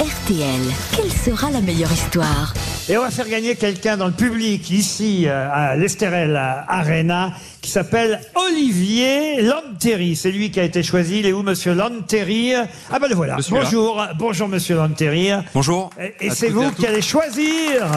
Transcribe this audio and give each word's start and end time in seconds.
RTL, 0.00 0.60
quelle 0.94 1.10
sera 1.10 1.50
la 1.50 1.60
meilleure 1.62 1.90
histoire? 1.90 2.52
Et 2.88 2.98
on 2.98 3.02
va 3.02 3.10
faire 3.10 3.28
gagner 3.28 3.56
quelqu'un 3.56 3.96
dans 3.96 4.06
le 4.06 4.12
public 4.12 4.70
ici 4.70 5.24
euh, 5.26 5.48
à 5.50 5.74
l'Estérel 5.74 6.36
Arena 6.36 7.32
qui 7.62 7.70
s'appelle 7.70 8.20
Olivier 8.34 9.40
Lanteri. 9.42 10.14
C'est 10.14 10.30
lui 10.30 10.50
qui 10.50 10.60
a 10.60 10.64
été 10.64 10.82
choisi. 10.82 11.20
Il 11.20 11.26
est 11.26 11.32
où, 11.32 11.42
Monsieur 11.42 11.72
Lanteri 11.74 12.52
Ah 12.92 12.98
ben 13.00 13.08
le 13.08 13.14
voilà. 13.14 13.36
Monsieur 13.36 13.56
là. 13.56 13.62
Bonjour, 13.64 14.06
bonjour 14.18 14.48
Monsieur 14.48 14.76
Lanteri. 14.76 15.30
Bonjour. 15.54 15.90
Et, 16.20 16.28
c'est 16.30 16.50
vous 16.50 16.70
qui 16.72 16.86
allez 16.86 17.02
choisir. 17.02 17.88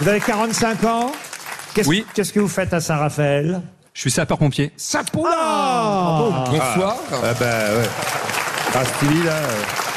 Vous 0.00 0.08
avez 0.08 0.20
45 0.20 0.84
ans. 0.84 1.12
Qu'est-ce 1.74 1.88
Oui. 1.88 2.04
Qu'est-ce 2.14 2.32
que 2.32 2.40
vous 2.40 2.48
faites 2.48 2.74
à 2.74 2.80
Saint-Raphaël? 2.80 3.62
Je 3.92 4.00
suis 4.00 4.10
sapeur-pompier. 4.10 4.72
Sapoula 4.76 5.30
Bonsoir. 6.50 6.96
Ah 7.12 7.34
bah 7.38 7.46
ouais. 7.76 7.88
Ah 8.74 8.84
Stevie 8.84 9.22
là. 9.22 9.32
euh, 9.32 9.93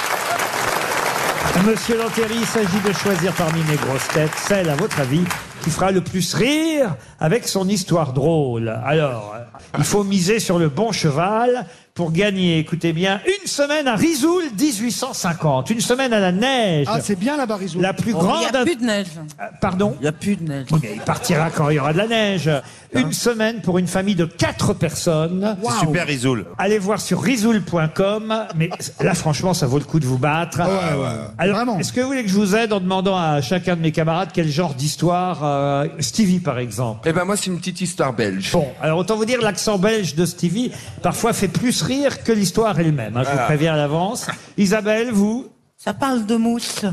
Monsieur 1.66 1.98
Lanteri, 1.98 2.36
il 2.36 2.46
s'agit 2.46 2.80
de 2.88 2.94
choisir 2.94 3.34
parmi 3.34 3.62
mes 3.64 3.76
grosses 3.76 4.08
têtes 4.10 4.32
celle, 4.36 4.70
à 4.70 4.76
votre 4.76 5.00
avis, 5.00 5.24
qui 5.64 5.70
fera 5.70 5.92
le 5.92 6.02
plus 6.02 6.34
rire 6.34 6.96
avec 7.20 7.48
son 7.48 7.68
histoire 7.68 8.14
drôle. 8.14 8.70
Alors, 8.86 9.36
il 9.78 9.84
faut 9.84 10.04
miser 10.04 10.40
sur 10.40 10.60
le 10.60 10.70
bon 10.70 10.92
cheval 10.92 11.66
pour 11.98 12.12
gagner, 12.12 12.60
écoutez 12.60 12.94
bien, 12.94 13.20
une 13.26 13.48
semaine 13.48 13.88
à 13.88 13.96
Risoul 13.96 14.44
1850, 14.56 15.72
une 15.72 15.82
semaine 15.82 16.14
à 16.14 16.20
la 16.20 16.32
neige. 16.32 16.86
Ah, 16.88 17.00
c'est 17.02 17.18
bien 17.18 17.36
la 17.38 17.48
Barizou. 17.48 17.82
la 17.82 17.92
plus 17.92 18.12
Il 18.12 18.18
grande... 18.18 18.40
n'y 18.42 18.46
a 18.56 18.64
plus 18.64 18.76
de 18.76 18.84
neige. 18.86 19.08
Pardon 19.60 19.96
Il 20.00 20.04
n'y 20.04 20.08
a 20.08 20.12
plus 20.12 20.36
de 20.36 20.44
neige. 20.48 20.68
Mais 20.80 20.92
il 20.94 21.02
partira 21.02 21.50
quand 21.50 21.72
il 21.72 21.78
y 21.78 21.80
aura 21.80 21.94
de 21.94 21.98
la 21.98 22.06
neige. 22.08 22.50
Hein 22.50 22.62
Une 22.94 23.14
semaine 23.14 23.62
pour 23.62 23.80
une 23.80 23.88
famille 23.88 24.14
de 24.14 24.26
quatre 24.26 24.76
personnes. 24.76 25.58
C'est 25.64 25.80
super 25.88 26.06
Risoul. 26.06 26.46
Allez 26.60 26.78
voir 26.78 27.02
sur 27.02 27.20
risoul.com. 27.20 28.46
Mais 28.56 28.70
là, 29.02 29.16
franchement, 29.16 29.56
ça 29.56 29.66
vaut 29.66 29.80
le 29.80 29.84
coup 29.86 30.00
de 30.00 30.06
vous 30.06 30.20
battre. 30.20 30.60
Ah 30.62 30.68
ouais, 30.68 31.02
ouais. 31.04 31.10
Alors, 31.40 31.56
Vraiment. 31.56 31.80
est-ce 31.80 31.92
que 31.92 32.02
vous 32.02 32.08
voulez 32.08 32.24
que 32.24 32.30
je 32.30 32.36
vous 32.36 32.56
aide 32.56 32.74
en 32.74 32.80
demandant 32.80 33.18
à 33.18 33.42
chacun 33.42 33.76
de 33.76 33.82
mes 33.82 33.92
camarades 33.92 34.30
quel 34.32 34.50
genre 34.50 34.76
d'histoire 34.76 35.40
euh, 35.44 35.88
Stevie, 36.00 36.40
par 36.40 36.60
exemple? 36.60 37.10
Eh 37.10 37.14
ben 37.14 37.26
moi 37.26 37.36
c'est 37.38 37.48
une 37.48 37.58
petite 37.58 37.82
histoire 37.82 38.14
belge. 38.14 38.52
Bon, 38.52 38.68
alors 38.82 39.00
autant 39.00 39.16
vous 39.16 39.26
dire 39.26 39.42
l'accent 39.42 39.80
belge 39.80 40.14
de 40.14 40.26
Stevie 40.26 40.72
parfois 41.02 41.34
fait 41.34 41.48
plus 41.48 41.82
rire 41.88 42.24
que 42.24 42.32
l'histoire 42.32 42.80
elle-même. 42.80 43.18
hein, 43.18 43.24
je 43.26 43.32
vous 43.32 43.46
préviens 43.46 43.74
à 43.74 43.78
l'avance. 43.78 44.28
Isabelle, 44.58 45.12
vous 45.12 45.48
Ça 45.78 45.94
parle 45.94 46.26
de 46.26 46.36
mousse. 46.36 46.84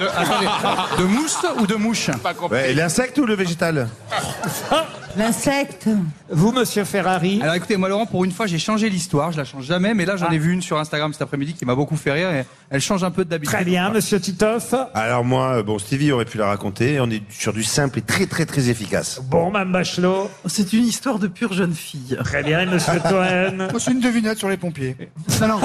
De, 0.00 0.06
attendez, 0.06 0.46
de 0.98 1.04
mousse 1.04 1.38
ou 1.58 1.66
de 1.66 1.74
mouche? 1.74 2.10
Ouais, 2.50 2.74
l'insecte 2.74 3.18
ou 3.18 3.26
le 3.26 3.34
végétal? 3.34 3.88
L'insecte. 5.16 5.88
Vous, 6.28 6.52
Monsieur 6.52 6.84
Ferrari? 6.84 7.40
Alors 7.42 7.54
écoutez, 7.54 7.76
moi 7.76 7.88
Laurent, 7.88 8.04
pour 8.04 8.24
une 8.24 8.32
fois, 8.32 8.46
j'ai 8.46 8.58
changé 8.58 8.90
l'histoire. 8.90 9.32
Je 9.32 9.38
la 9.38 9.44
change 9.44 9.64
jamais, 9.64 9.94
mais 9.94 10.04
là 10.04 10.16
j'en 10.16 10.30
ai 10.30 10.38
vu 10.38 10.52
une 10.52 10.60
sur 10.60 10.78
Instagram 10.78 11.12
cet 11.12 11.22
après-midi 11.22 11.54
qui 11.54 11.64
m'a 11.64 11.74
beaucoup 11.74 11.96
fait 11.96 12.12
rire 12.12 12.30
et 12.30 12.44
elle 12.68 12.80
change 12.82 13.02
un 13.02 13.10
peu 13.10 13.24
d'habitude. 13.24 13.54
Très 13.54 13.64
bien, 13.64 13.88
Monsieur 13.90 14.20
Titoff. 14.20 14.74
Alors 14.94 15.24
moi, 15.24 15.62
bon, 15.62 15.78
Stevie 15.78 16.12
aurait 16.12 16.26
pu 16.26 16.36
la 16.36 16.46
raconter. 16.48 17.00
On 17.00 17.08
est 17.10 17.22
sur 17.30 17.52
du 17.54 17.64
simple 17.64 17.98
et 18.00 18.02
très 18.02 18.26
très 18.26 18.44
très 18.44 18.68
efficace. 18.68 19.20
Bon, 19.22 19.50
Mme 19.50 19.72
Bachelot. 19.72 20.30
C'est 20.44 20.72
une 20.74 20.84
histoire 20.84 21.18
de 21.18 21.28
pure 21.28 21.54
jeune 21.54 21.74
fille. 21.74 22.18
Très 22.24 22.42
bien, 22.42 22.60
et 22.60 22.66
Monsieur 22.66 23.00
Toen. 23.00 23.68
Moi, 23.70 23.80
c'est 23.80 23.92
une 23.92 24.00
devinette 24.00 24.38
sur 24.38 24.48
les 24.48 24.56
pompiers. 24.58 24.96
Non, 25.40 25.48
non. 25.48 25.60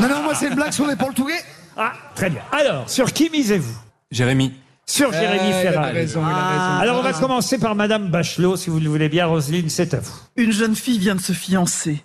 non, 0.00 0.08
non, 0.08 0.22
moi, 0.22 0.34
c'est 0.34 0.48
une 0.48 0.54
blague 0.54 0.72
sur 0.72 0.86
les 0.86 0.96
portugais. 0.96 1.40
Ah, 1.76 1.92
très 2.14 2.30
bien. 2.30 2.40
Alors, 2.52 2.88
sur 2.88 3.12
qui 3.12 3.28
misez-vous? 3.30 3.76
Jérémy. 4.10 4.52
Sur 4.90 5.12
Jérémy 5.12 5.38
Eh, 5.44 5.48
il 5.48 5.52
a 5.68 5.70
Ferrari. 5.70 5.92
raison, 5.92 6.20
il 6.26 6.32
a 6.32 6.48
raison. 6.48 6.80
Alors, 6.80 6.98
on 6.98 7.02
va 7.02 7.12
commencer 7.12 7.58
par 7.58 7.76
Madame 7.76 8.08
Bachelot, 8.08 8.56
si 8.56 8.70
vous 8.70 8.80
le 8.80 8.88
voulez 8.88 9.08
bien. 9.08 9.26
Roselyne, 9.26 9.70
c'est 9.70 9.94
à 9.94 10.00
vous. 10.00 10.12
Une 10.34 10.50
jeune 10.50 10.74
fille 10.74 10.98
vient 10.98 11.14
de 11.14 11.20
se 11.20 11.32
fiancer. 11.32 12.04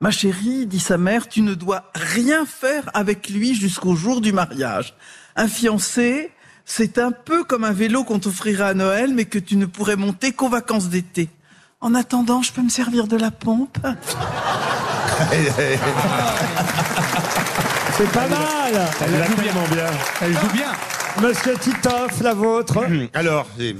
Ma 0.00 0.10
chérie, 0.10 0.64
dit 0.66 0.80
sa 0.80 0.96
mère, 0.96 1.28
tu 1.28 1.42
ne 1.42 1.52
dois 1.52 1.90
rien 1.94 2.46
faire 2.46 2.84
avec 2.94 3.28
lui 3.28 3.54
jusqu'au 3.54 3.94
jour 3.96 4.22
du 4.22 4.32
mariage. 4.32 4.94
Un 5.36 5.46
fiancé, 5.46 6.30
c'est 6.64 6.96
un 6.96 7.12
peu 7.12 7.44
comme 7.44 7.64
un 7.64 7.72
vélo 7.72 8.02
qu'on 8.02 8.18
t'offrira 8.18 8.68
à 8.68 8.74
Noël, 8.74 9.12
mais 9.14 9.26
que 9.26 9.38
tu 9.38 9.56
ne 9.56 9.66
pourrais 9.66 9.96
monter 9.96 10.32
qu'aux 10.32 10.48
vacances 10.48 10.88
d'été. 10.88 11.28
En 11.82 11.94
attendant, 11.94 12.40
je 12.40 12.50
peux 12.52 12.62
me 12.62 12.70
servir 12.70 13.08
de 13.08 13.18
la 13.18 13.30
pompe 13.30 13.76
C'est 17.94 18.10
pas 18.10 18.26
mal. 18.26 18.88
Elle 19.02 19.34
tellement 19.36 19.66
bien. 19.70 19.86
Elle 20.22 20.32
joue 20.32 20.52
bien. 20.54 20.72
Monsieur 21.20 21.54
Titoff, 21.58 22.20
la 22.20 22.34
vôtre. 22.34 22.84
Alors, 23.14 23.46
c'est- 23.58 23.76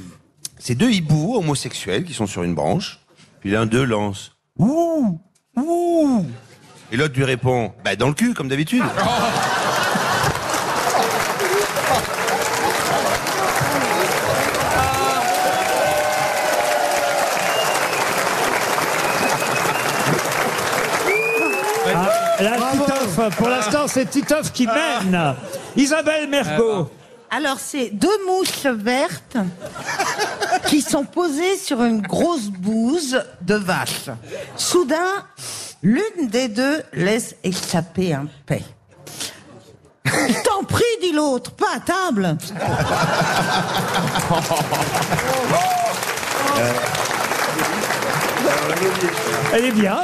c'est 0.58 0.74
deux 0.74 0.90
hiboux 0.90 1.36
homosexuels 1.36 2.04
qui 2.04 2.12
sont 2.14 2.26
sur 2.26 2.42
une 2.42 2.54
branche. 2.54 2.98
Puis 3.40 3.50
l'un 3.50 3.66
d'eux 3.66 3.84
lance 3.84 4.32
Ouh 4.58 5.18
Ouh 5.56 6.24
Et 6.92 6.96
l'autre 6.96 7.14
lui 7.16 7.24
répond 7.24 7.72
Bah 7.84 7.96
dans 7.96 8.08
le 8.08 8.14
cul, 8.14 8.34
comme 8.34 8.48
d'habitude. 8.48 8.84
Ah, 21.94 22.08
là, 22.40 22.50
Titoff, 22.72 23.36
pour 23.36 23.48
l'instant, 23.48 23.86
c'est 23.86 24.06
Titoff 24.08 24.52
qui 24.52 24.66
mène. 24.66 25.34
Isabelle 25.76 26.28
Mergot. 26.28 26.90
Alors, 27.34 27.58
c'est 27.58 27.88
deux 27.88 28.26
mousses 28.26 28.66
vertes 28.66 29.38
qui 30.66 30.82
sont 30.82 31.06
posées 31.06 31.56
sur 31.56 31.82
une 31.82 32.02
grosse 32.02 32.48
bouse 32.48 33.24
de 33.40 33.54
vache. 33.54 34.10
Soudain, 34.54 35.24
l'une 35.82 36.28
des 36.28 36.48
deux 36.48 36.82
laisse 36.92 37.34
échapper 37.42 38.12
un 38.12 38.26
paix. 38.44 38.62
T'en 40.04 40.64
prie, 40.64 40.84
dit 41.00 41.12
l'autre, 41.12 41.52
pas 41.52 41.76
à 41.76 41.80
table. 41.80 42.36
Elle 49.54 49.66
est 49.66 49.72
bien. 49.72 50.00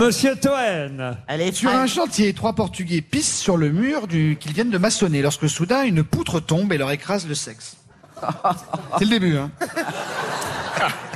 Monsieur 0.00 0.34
Toen. 0.36 1.16
Elle 1.26 1.40
est 1.40 1.52
Sur 1.52 1.70
un 1.70 1.86
chantier, 1.86 2.32
trois 2.32 2.54
Portugais 2.54 3.00
pissent 3.00 3.38
sur 3.38 3.56
le 3.56 3.70
mur 3.70 4.06
du... 4.06 4.36
qu'ils 4.40 4.52
viennent 4.52 4.70
de 4.70 4.78
maçonner 4.78 5.22
lorsque 5.22 5.48
soudain 5.48 5.82
une 5.82 6.02
poutre 6.02 6.40
tombe 6.40 6.72
et 6.72 6.78
leur 6.78 6.90
écrase 6.90 7.26
le 7.26 7.34
sexe. 7.34 7.76
C'est 8.98 9.04
le 9.04 9.10
début, 9.10 9.36
hein. 9.36 9.50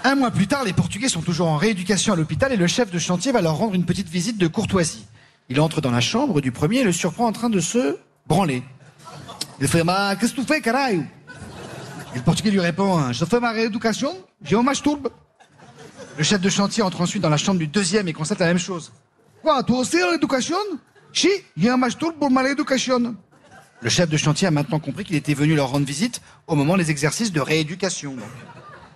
Un 0.04 0.14
mois 0.14 0.30
plus 0.30 0.46
tard, 0.46 0.64
les 0.64 0.72
Portugais 0.72 1.08
sont 1.08 1.22
toujours 1.22 1.48
en 1.48 1.56
rééducation 1.56 2.12
à 2.12 2.16
l'hôpital 2.16 2.52
et 2.52 2.56
le 2.56 2.66
chef 2.66 2.90
de 2.90 2.98
chantier 2.98 3.32
va 3.32 3.40
leur 3.40 3.56
rendre 3.56 3.74
une 3.74 3.84
petite 3.84 4.08
visite 4.08 4.38
de 4.38 4.46
courtoisie. 4.46 5.06
Il 5.48 5.60
entre 5.60 5.80
dans 5.80 5.90
la 5.90 6.00
chambre 6.00 6.40
du 6.40 6.52
premier 6.52 6.80
et 6.80 6.84
le 6.84 6.92
surprend 6.92 7.26
en 7.26 7.32
train 7.32 7.50
de 7.50 7.60
se 7.60 7.96
branler. 8.26 8.62
Il 9.60 9.68
fait 9.68 9.82
Ma, 9.82 10.14
qu'est-ce 10.16 10.34
que 10.34 10.42
tu 10.42 10.46
fais, 10.46 10.60
carajo 10.60 11.02
Et 12.14 12.18
le 12.18 12.22
Portugais 12.22 12.50
lui 12.50 12.60
répond 12.60 13.12
Je 13.12 13.24
fais 13.24 13.40
ma 13.40 13.52
rééducation, 13.52 14.16
je 14.44 14.56
me 14.56 14.62
masturbe. 14.62 15.08
Le 16.19 16.25
chef 16.25 16.41
de 16.41 16.49
chantier 16.49 16.82
entre 16.82 17.00
ensuite 17.03 17.22
dans 17.22 17.28
la 17.28 17.37
chambre 17.37 17.59
du 17.59 17.66
deuxième 17.66 18.09
et 18.09 18.12
constate 18.12 18.38
la 18.38 18.47
même 18.47 18.59
chose. 18.59 18.91
Quoi, 19.43 19.62
toi 19.62 19.78
aussi 19.81 19.99
l'éducation 20.10 20.56
Si, 21.12 21.28
j'ai 21.56 21.69
un 21.69 21.77
masturbe 21.77 22.15
pour 22.15 22.31
ma 22.31 22.43
rééducation. 22.43 23.15
Le 23.82 23.91
chef 23.91 24.09
de 24.09 24.16
chantier 24.16 24.49
a 24.49 24.50
maintenant 24.50 24.81
compris 24.81 25.04
qu'il 25.04 25.16
était 25.16 25.34
venu 25.34 25.54
leur 25.54 25.69
rendre 25.69 25.87
visite 25.87 26.22
au 26.47 26.54
moment 26.54 26.77
des 26.78 26.91
exercices 26.91 27.32
de 27.32 27.41
rééducation. 27.41 28.16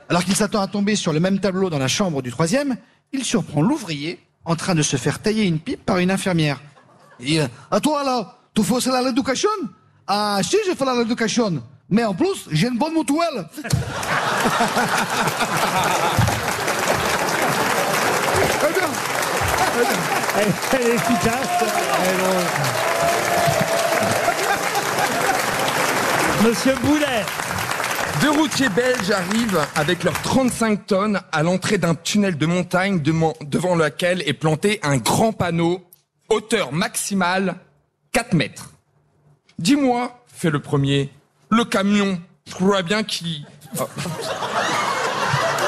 Alors 0.08 0.24
qu'il 0.24 0.34
s'attend 0.34 0.62
à 0.62 0.66
tomber 0.66 0.96
sur 0.96 1.12
le 1.12 1.20
même 1.20 1.38
tableau 1.38 1.68
dans 1.68 1.78
la 1.78 1.88
chambre 1.88 2.22
du 2.22 2.30
troisième, 2.30 2.76
il 3.12 3.24
surprend 3.24 3.60
l'ouvrier 3.60 4.18
en 4.46 4.56
train 4.56 4.74
de 4.74 4.82
se 4.82 4.96
faire 4.96 5.20
tailler 5.20 5.44
une 5.44 5.58
pipe 5.58 5.84
par 5.84 5.98
une 5.98 6.10
infirmière. 6.10 6.60
Il 7.20 7.26
dit, 7.26 7.38
à 7.70 7.80
toi 7.80 8.02
là, 8.02 8.38
tu 8.54 8.62
fais 8.64 8.90
la 8.90 9.02
rééducation 9.02 9.50
Ah 10.06 10.40
si, 10.42 10.56
j'ai 10.66 10.74
fait 10.74 10.84
la 10.86 10.94
rééducation. 10.94 11.62
Mais 11.90 12.04
en 12.04 12.14
plus, 12.14 12.46
j'ai 12.50 12.68
une 12.68 12.78
bonne 12.78 12.94
mutuelle. 12.94 13.46
Très 18.60 18.72
bien. 18.72 18.88
Elle, 20.38 20.86
est 20.86 20.94
efficace. 20.94 21.48
Monsieur 26.44 26.74
Boulet. 26.82 27.24
Deux 28.20 28.30
routiers 28.30 28.68
belges 28.68 29.10
arrivent 29.10 29.66
avec 29.76 30.04
leurs 30.04 30.20
35 30.20 30.86
tonnes 30.86 31.20
à 31.32 31.42
l'entrée 31.42 31.78
d'un 31.78 31.94
tunnel 31.94 32.36
de 32.36 32.46
montagne 32.46 33.00
devant 33.00 33.74
lequel 33.74 34.22
est 34.28 34.34
planté 34.34 34.78
un 34.82 34.98
grand 34.98 35.32
panneau 35.32 35.82
hauteur 36.28 36.72
maximale 36.72 37.56
4 38.12 38.34
mètres. 38.34 38.70
Dis-moi, 39.58 40.22
fait 40.34 40.50
le 40.50 40.60
premier, 40.60 41.10
le 41.50 41.64
camion, 41.64 42.20
je 42.46 42.54
crois 42.54 42.82
bien 42.82 43.02
qu'il... 43.02 43.46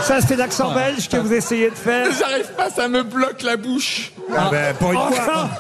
Ça, 0.03 0.21
c'est 0.21 0.37
l'accent 0.37 0.75
belge 0.75 1.09
que 1.09 1.17
vous 1.17 1.33
essayez 1.33 1.71
de 1.71 1.75
faire. 1.75 2.07
J'arrive 2.19 2.53
pas, 2.57 2.71
ça 2.71 2.89
me 2.89 3.03
bloque 3.03 3.43
la 3.43 3.57
bouche. 3.57 4.13
Ah 4.37 4.49
ben, 4.51 4.75
pour 4.75 4.93
une 4.93 4.99
fois. 5.15 5.51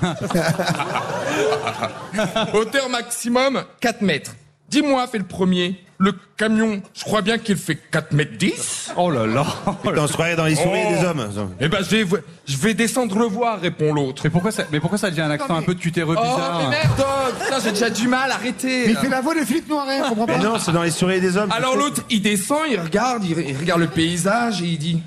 Hauteur 2.52 2.88
maximum 2.88 3.64
4 3.80 4.02
mètres. 4.02 4.32
Dis-moi, 4.68 5.06
fait 5.06 5.18
le 5.18 5.24
premier, 5.24 5.80
le 6.04 6.12
camion, 6.36 6.82
je 6.94 7.04
crois 7.04 7.22
bien 7.22 7.38
qu'il 7.38 7.56
fait 7.56 7.76
4 7.76 8.12
mètres 8.12 8.36
10 8.36 8.92
Oh 8.96 9.08
là 9.10 9.24
là. 9.26 9.46
Putain, 9.82 10.02
on 10.02 10.06
se 10.08 10.12
croirait 10.12 10.34
dans 10.34 10.46
les 10.46 10.56
souris 10.56 10.80
Oh. 10.84 10.92
des 10.98 11.04
hommes. 11.06 11.54
Eh 11.60 11.68
ben, 11.68 11.78
je 11.88 11.96
vais, 11.96 12.22
je 12.46 12.56
vais 12.56 12.74
descendre 12.74 13.16
le 13.18 13.26
voir, 13.26 13.60
répond 13.60 13.94
l'autre. 13.94 14.22
Mais 14.24 14.30
pourquoi 14.30 14.50
ça, 14.50 14.64
mais 14.72 14.80
pourquoi 14.80 14.98
ça 14.98 15.10
devient 15.10 15.20
un 15.22 15.30
accent 15.30 15.54
un 15.54 15.62
peu 15.62 15.74
cutéreux 15.74 16.16
Oh, 16.18 16.22
bizarre 16.22 16.60
mais 16.64 16.70
merde, 16.70 17.04
ça 17.48 17.60
j'ai 17.62 17.70
déjà 17.70 17.88
du 17.90 18.08
mal, 18.08 18.30
arrêtez. 18.32 18.86
Mais 18.86 18.92
il 18.92 18.96
fait 18.96 19.08
la 19.08 19.20
voix 19.20 19.34
de 19.34 19.44
Philippe 19.44 19.68
Noiret, 19.68 20.00
on 20.04 20.08
comprend 20.08 20.26
pas. 20.26 20.38
Mais 20.38 20.44
non, 20.44 20.58
c'est 20.58 20.72
dans 20.72 20.82
les 20.82 20.90
souris 20.90 21.20
des 21.20 21.36
hommes. 21.36 21.52
Alors 21.52 21.76
l'autre, 21.76 22.02
il 22.10 22.20
descend, 22.20 22.62
il 22.68 22.80
regarde, 22.80 23.22
il, 23.24 23.38
il 23.38 23.56
regarde 23.56 23.80
le 23.80 23.86
paysage 23.88 24.60
et 24.62 24.66
il 24.66 24.78
dit. 24.78 25.02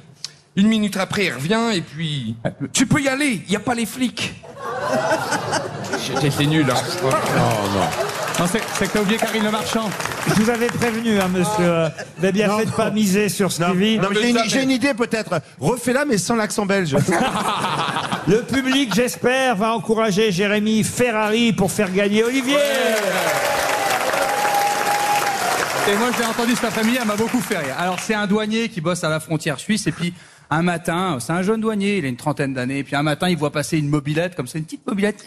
Une 0.57 0.68
minute 0.69 0.95
après, 0.95 1.25
il 1.25 1.33
revient 1.33 1.59
et 1.74 1.81
puis. 1.81 2.38
Tu 2.71 2.86
peux 2.88 3.01
y 3.01 3.09
aller, 3.09 3.42
il 3.45 3.50
n'y 3.50 3.57
a 3.57 3.59
pas 3.59 3.75
les 3.75 3.86
flics. 3.86 4.33
J'étais 6.21 6.45
nul, 6.45 6.65
hein. 6.71 6.75
Non, 7.03 7.09
c'est 8.52 8.62
c'est 8.78 8.88
que 8.88 8.94
t'as 8.94 9.02
oublié 9.02 9.18
Karine 9.18 9.44
Le 9.44 9.52
Marchand. 9.52 9.90
Je 10.28 10.34
vous 10.34 10.50
avais 10.50 10.68
prévenu, 10.68 11.20
hein, 11.20 11.30
monsieur. 11.30 11.90
Vous 12.18 12.24
avez 12.24 12.32
bien 12.32 12.48
Non, 12.48 12.60
fait 12.60 12.66
de 12.66 12.72
pas 12.72 12.92
miser 12.92 13.30
sur 13.30 13.52
Stevie. 13.52 13.98
Non, 13.98 14.10
mais 14.10 14.22
j'ai 14.22 14.30
une, 14.30 14.40
j'ai 14.48 14.64
une 14.64 14.72
idée 14.72 14.94
peut-être. 14.94 15.42
Refais-la, 15.60 16.06
mais 16.06 16.18
sans 16.18 16.36
l'accent 16.36 16.66
belge. 16.66 16.96
Le 18.28 18.42
public, 18.42 18.94
j'espère, 18.94 19.56
va 19.56 19.76
encourager 19.76 20.32
Jérémy 20.32 20.84
Ferrari 20.84 21.54
pour 21.54 21.72
faire 21.72 21.92
gagner 21.92 22.24
Olivier. 22.24 22.58
Et 25.88 25.96
moi, 25.98 26.08
je 26.12 26.20
l'ai 26.20 26.26
entendu 26.26 26.56
cet 26.56 26.66
après-midi, 26.66 26.98
elle 27.00 27.08
m'a 27.08 27.16
beaucoup 27.16 27.40
fait 27.40 27.60
rire. 27.60 27.76
Alors, 27.78 28.00
c'est 28.00 28.16
un 28.16 28.26
douanier 28.26 28.70
qui 28.70 28.81
bosse 28.81 29.04
à 29.04 29.10
la 29.10 29.20
frontière 29.20 29.60
suisse, 29.60 29.86
et 29.86 29.92
puis 29.92 30.16
un 30.50 30.64
matin, 30.64 31.20
c'est 31.20 31.31
un 31.31 31.44
jeune 31.44 31.62
douanier, 31.62 31.98
il 32.00 32.06
a 32.06 32.08
une 32.08 32.16
trentaine 32.16 32.56
d'années, 32.56 32.80
et 32.80 32.84
puis 32.84 32.96
un 32.96 33.04
matin, 33.04 33.30
il 33.30 33.38
voit 33.38 33.52
passer 33.52 33.78
une 33.78 33.90
mobilette, 33.90 34.36
comme 34.36 34.48
ça, 34.48 34.58
une 34.58 34.64
petite 34.64 34.88
mobilette, 34.88 35.24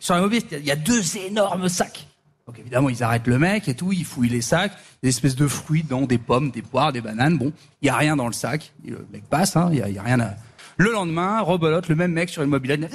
sur 0.00 0.14
la 0.14 0.20
mobilette, 0.20 0.46
il 0.52 0.64
y 0.64 0.70
a 0.70 0.76
deux 0.76 1.16
énormes 1.18 1.68
sacs. 1.68 2.06
Donc 2.46 2.58
évidemment, 2.58 2.88
ils 2.88 3.02
arrêtent 3.02 3.26
le 3.26 3.38
mec 3.38 3.68
et 3.68 3.74
tout, 3.74 3.92
ils 3.92 4.04
fouillent 4.04 4.30
les 4.30 4.40
sacs, 4.40 4.72
des 5.02 5.10
espèces 5.10 5.36
de 5.36 5.46
fruits 5.46 5.82
dedans, 5.82 6.06
des 6.06 6.18
pommes, 6.18 6.50
des 6.50 6.62
poires, 6.62 6.92
des 6.92 7.02
bananes. 7.02 7.36
Bon, 7.36 7.52
il 7.82 7.86
y 7.86 7.88
a 7.90 7.96
rien 7.96 8.16
dans 8.16 8.26
le 8.26 8.32
sac. 8.32 8.72
Le 8.84 9.06
mec 9.12 9.24
passe, 9.28 9.54
hein, 9.56 9.68
il 9.72 9.78
y 9.78 9.98
a, 9.98 10.00
a 10.00 10.04
rien 10.04 10.20
à... 10.20 10.30
Le 10.78 10.92
lendemain, 10.92 11.40
rebelote, 11.40 11.88
le 11.88 11.96
même 11.96 12.12
mec 12.12 12.30
sur 12.30 12.42
une 12.42 12.50
mobilette, 12.50 12.90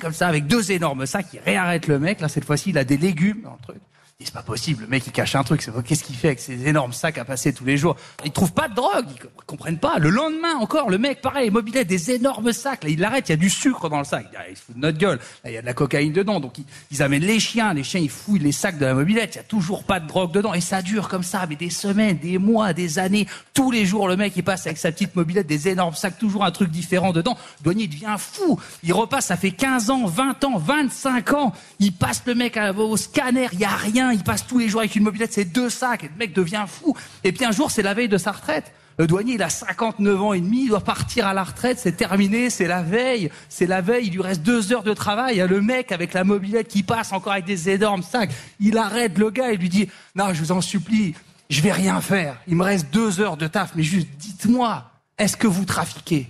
comme 0.00 0.12
ça, 0.12 0.28
avec 0.28 0.46
deux 0.46 0.72
énormes 0.72 1.06
sacs, 1.06 1.26
il 1.34 1.40
réarrête 1.40 1.86
le 1.86 1.98
mec. 1.98 2.20
Là, 2.20 2.28
cette 2.28 2.44
fois-ci, 2.44 2.70
il 2.70 2.78
a 2.78 2.84
des 2.84 2.96
légumes 2.96 3.42
dans 3.42 3.56
truc. 3.62 3.80
C'est 4.20 4.32
pas 4.32 4.42
possible, 4.42 4.82
le 4.84 4.86
mec 4.88 5.02
il 5.06 5.12
cache 5.12 5.34
un 5.34 5.42
truc, 5.42 5.60
c'est 5.60 5.72
qu'est-ce 5.82 6.04
qu'il 6.04 6.14
fait 6.14 6.28
avec 6.28 6.40
ces 6.40 6.68
énormes 6.68 6.92
sacs 6.92 7.18
à 7.18 7.24
passer 7.24 7.52
tous 7.52 7.64
les 7.64 7.76
jours? 7.76 7.96
Il 8.24 8.30
trouve 8.30 8.52
pas 8.52 8.68
de 8.68 8.74
drogue, 8.74 9.04
ils 9.10 9.18
co- 9.18 9.28
comprennent 9.44 9.78
pas. 9.80 9.98
Le 9.98 10.08
lendemain 10.08 10.54
encore, 10.54 10.88
le 10.88 10.98
mec 10.98 11.20
pareil, 11.20 11.50
mobilette, 11.50 11.88
des 11.88 12.12
énormes 12.12 12.52
sacs, 12.52 12.84
là 12.84 12.90
il 12.90 13.00
l'arrête, 13.00 13.28
il 13.28 13.32
y 13.32 13.34
a 13.34 13.36
du 13.36 13.50
sucre 13.50 13.88
dans 13.90 13.98
le 13.98 14.04
sac, 14.04 14.26
Ah, 14.38 14.42
il 14.48 14.56
se 14.56 14.62
fout 14.62 14.76
de 14.76 14.80
notre 14.80 14.98
gueule, 14.98 15.18
là 15.42 15.50
il 15.50 15.54
y 15.54 15.56
a 15.56 15.60
de 15.62 15.66
la 15.66 15.74
cocaïne 15.74 16.12
dedans, 16.12 16.38
donc 16.38 16.58
ils, 16.58 16.64
ils 16.92 17.02
amènent 17.02 17.24
les 17.24 17.40
chiens, 17.40 17.74
les 17.74 17.82
chiens 17.82 18.00
ils 18.00 18.08
fouillent 18.08 18.38
les 18.38 18.52
sacs 18.52 18.78
de 18.78 18.86
la 18.86 18.94
mobilette, 18.94 19.34
il 19.34 19.38
y 19.38 19.40
a 19.40 19.44
toujours 19.44 19.82
pas 19.82 19.98
de 19.98 20.06
drogue 20.06 20.30
dedans, 20.30 20.54
et 20.54 20.60
ça 20.60 20.80
dure 20.80 21.08
comme 21.08 21.24
ça, 21.24 21.44
mais 21.48 21.56
des 21.56 21.70
semaines, 21.70 22.16
des 22.18 22.38
mois, 22.38 22.72
des 22.72 23.00
années, 23.00 23.26
tous 23.52 23.72
les 23.72 23.84
jours 23.84 24.06
le 24.06 24.16
mec 24.16 24.32
il 24.36 24.44
passe 24.44 24.64
avec 24.66 24.78
sa 24.78 24.92
petite 24.92 25.16
mobilette, 25.16 25.48
des 25.48 25.68
énormes 25.68 25.94
sacs, 25.96 26.18
toujours 26.18 26.44
un 26.44 26.52
truc 26.52 26.70
différent 26.70 27.12
dedans, 27.12 27.36
le 27.64 27.74
devient 27.74 28.14
fou, 28.16 28.60
il 28.84 28.92
repasse, 28.92 29.26
ça 29.26 29.36
fait 29.36 29.50
15 29.50 29.90
ans, 29.90 30.06
20 30.06 30.44
ans, 30.44 30.56
25 30.56 31.32
ans, 31.32 31.52
il 31.80 31.92
passe 31.92 32.22
le 32.26 32.36
mec 32.36 32.56
au 32.78 32.96
scanner, 32.96 33.48
il 33.52 33.58
y 33.58 33.64
a 33.64 33.74
rien, 33.74 34.03
il 34.10 34.22
passe 34.22 34.46
tous 34.46 34.58
les 34.58 34.68
jours 34.68 34.80
avec 34.80 34.96
une 34.96 35.04
mobilette, 35.04 35.32
c'est 35.32 35.44
deux 35.44 35.70
sacs, 35.70 36.04
et 36.04 36.08
le 36.08 36.16
mec 36.18 36.32
devient 36.32 36.64
fou. 36.66 36.96
Et 37.22 37.32
puis 37.32 37.44
un 37.44 37.52
jour, 37.52 37.70
c'est 37.70 37.82
la 37.82 37.94
veille 37.94 38.08
de 38.08 38.18
sa 38.18 38.32
retraite. 38.32 38.72
Le 38.96 39.08
douanier, 39.08 39.34
il 39.34 39.42
a 39.42 39.48
59 39.48 40.22
ans 40.22 40.32
et 40.32 40.40
demi, 40.40 40.64
il 40.64 40.68
doit 40.68 40.80
partir 40.80 41.26
à 41.26 41.34
la 41.34 41.42
retraite, 41.42 41.80
c'est 41.80 41.96
terminé, 41.96 42.48
c'est 42.48 42.68
la 42.68 42.82
veille, 42.82 43.30
c'est 43.48 43.66
la 43.66 43.80
veille, 43.80 44.06
il 44.06 44.12
lui 44.12 44.22
reste 44.22 44.42
deux 44.42 44.72
heures 44.72 44.84
de 44.84 44.94
travail. 44.94 45.34
Il 45.34 45.38
y 45.38 45.40
a 45.40 45.48
le 45.48 45.60
mec 45.60 45.90
avec 45.90 46.12
la 46.12 46.22
mobilette 46.22 46.68
qui 46.68 46.84
passe 46.84 47.12
encore 47.12 47.32
avec 47.32 47.44
des 47.44 47.70
énormes 47.70 48.04
sacs. 48.04 48.30
Il 48.60 48.78
arrête 48.78 49.18
le 49.18 49.30
gars, 49.30 49.50
il 49.50 49.58
lui 49.58 49.68
dit, 49.68 49.88
non, 50.14 50.32
je 50.32 50.40
vous 50.40 50.52
en 50.52 50.60
supplie, 50.60 51.14
je 51.50 51.60
vais 51.60 51.72
rien 51.72 52.00
faire. 52.00 52.40
Il 52.46 52.54
me 52.54 52.62
reste 52.62 52.90
deux 52.92 53.20
heures 53.20 53.36
de 53.36 53.48
taf, 53.48 53.72
mais 53.74 53.82
juste 53.82 54.08
dites-moi, 54.16 54.88
est-ce 55.18 55.36
que 55.36 55.48
vous 55.48 55.64
trafiquez? 55.64 56.28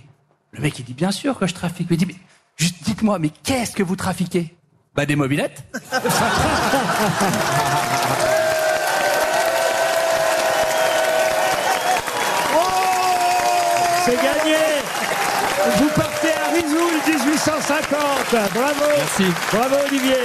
Le 0.51 0.61
mec, 0.61 0.79
il 0.79 0.85
dit, 0.85 0.93
bien 0.93 1.11
sûr 1.11 1.37
que 1.37 1.45
je 1.45 1.53
trafique. 1.53 1.87
Il 1.91 1.97
dit, 1.97 2.07
mais 2.07 2.15
juste 2.57 2.77
dites-moi, 2.83 3.19
mais 3.19 3.29
qu'est-ce 3.43 3.75
que 3.75 3.83
vous 3.83 3.95
trafiquez? 3.95 4.55
Bah, 4.95 5.05
des 5.05 5.15
mobilettes. 5.15 5.61
C'est 14.05 14.15
gagné 14.17 14.55
Vous 15.77 15.89
partez 15.95 16.29
à 16.33 16.53
Rizoul 16.53 16.93
1850 17.07 17.99
Bravo 18.53 18.85
Merci. 18.97 19.23
Bravo 19.51 19.75
Olivier 19.87 20.17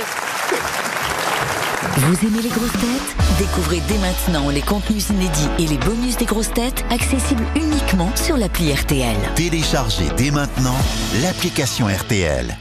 Vous 1.96 2.26
aimez 2.26 2.42
les 2.42 2.50
grosses 2.50 2.72
têtes? 2.72 3.16
Découvrez 3.38 3.80
dès 3.88 3.96
maintenant 3.98 4.50
les 4.50 4.60
contenus 4.60 5.08
inédits 5.08 5.48
et 5.58 5.66
les 5.66 5.78
bonus 5.78 6.18
des 6.18 6.26
grosses 6.26 6.52
têtes 6.52 6.84
accessibles 6.90 7.44
uniquement 7.56 8.14
sur 8.16 8.36
l'appli 8.36 8.70
RTL. 8.72 9.16
Téléchargez 9.34 10.10
dès 10.18 10.30
maintenant 10.30 10.76
l'application 11.22 11.86
RTL. 11.86 12.54